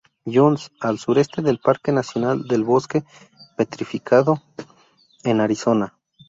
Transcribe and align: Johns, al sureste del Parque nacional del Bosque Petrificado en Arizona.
Johns, 0.25 0.71
al 0.79 0.97
sureste 0.97 1.43
del 1.43 1.59
Parque 1.59 1.91
nacional 1.91 2.47
del 2.47 2.63
Bosque 2.63 3.03
Petrificado 3.55 4.41
en 5.23 5.41
Arizona. 5.41 5.93